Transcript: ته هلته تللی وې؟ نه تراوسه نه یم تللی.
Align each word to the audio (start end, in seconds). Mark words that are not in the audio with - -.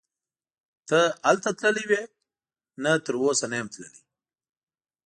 ته 0.89 0.99
هلته 1.29 1.49
تللی 1.59 1.85
وې؟ 1.89 2.01
نه 2.83 2.91
تراوسه 3.05 3.45
نه 3.51 3.55
یم 3.59 3.67
تللی. 3.73 4.01